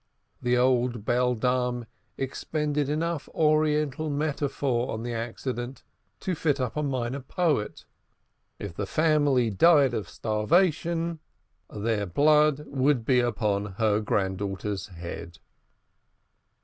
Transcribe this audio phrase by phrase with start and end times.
[0.41, 1.85] The old beldame
[2.17, 5.83] expended enough oriental metaphor on the accident
[6.21, 7.85] to fit up a minor poet.
[8.57, 11.19] If the family died of starvation,
[11.69, 15.37] their blood would be upon their granddaughter's head.